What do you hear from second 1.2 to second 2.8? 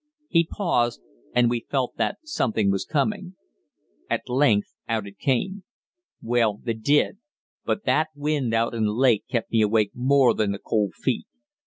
and we felt that something